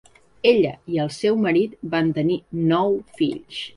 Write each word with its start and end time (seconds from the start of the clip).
Ella 0.51 0.71
i 0.93 0.97
el 1.03 1.11
seu 1.17 1.37
marit 1.45 1.77
van 1.93 2.09
tenir 2.19 2.39
nou 2.73 2.97
fills. 3.21 3.65